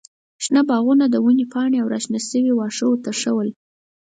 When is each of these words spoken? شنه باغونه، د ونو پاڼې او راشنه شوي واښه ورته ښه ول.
شنه 0.43 0.61
باغونه، 0.69 1.05
د 1.09 1.15
ونو 1.25 1.45
پاڼې 1.53 1.77
او 1.81 1.87
راشنه 1.93 2.19
شوي 2.27 2.51
واښه 2.55 2.85
ورته 2.87 3.11
ښه 3.19 3.31
ول. 3.35 3.49